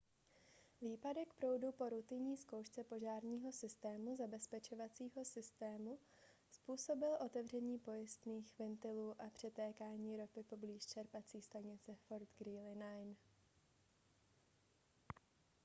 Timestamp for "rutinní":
1.89-2.37